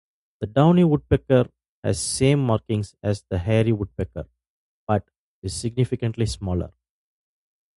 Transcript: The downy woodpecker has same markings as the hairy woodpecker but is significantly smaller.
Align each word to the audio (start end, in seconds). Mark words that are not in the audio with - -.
The 0.39 0.47
downy 0.47 0.83
woodpecker 0.83 1.47
has 1.83 1.99
same 1.99 2.39
markings 2.43 2.95
as 3.03 3.21
the 3.29 3.37
hairy 3.37 3.71
woodpecker 3.71 4.27
but 4.87 5.07
is 5.43 5.53
significantly 5.55 6.25
smaller. 6.25 6.71